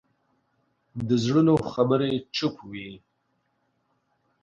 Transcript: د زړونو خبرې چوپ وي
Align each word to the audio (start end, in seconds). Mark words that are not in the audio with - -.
د 1.07 1.09
زړونو 1.23 1.53
خبرې 1.71 2.11
چوپ 2.35 2.55
وي 2.71 2.91